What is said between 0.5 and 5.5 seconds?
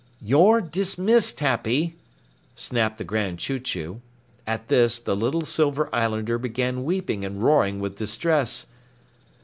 dismissed, Happy," snapped the Grand Chew Chew. At this, the little